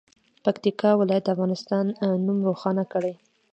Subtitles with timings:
[0.43, 1.85] پکتیکا ولایت د افغانستان
[2.25, 3.13] نوم روښانه کړي.